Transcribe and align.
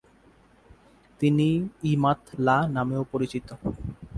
তিনি 1.19 1.47
ই-মাত-লা 1.83 2.57
নামেও 2.75 3.03
পরিচিত। 3.11 3.47